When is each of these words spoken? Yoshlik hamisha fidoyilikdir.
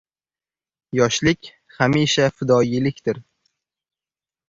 Yoshlik 0.99 1.51
hamisha 1.77 2.29
fidoyilikdir. 2.41 3.21